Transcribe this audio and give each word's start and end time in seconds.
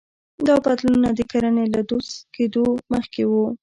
دا 0.47 0.55
بدلونونه 0.65 1.09
د 1.13 1.19
کرنې 1.31 1.65
له 1.73 1.81
دود 1.89 2.07
کېدو 2.35 2.65
مخکې 2.91 3.23
وو 3.31 3.45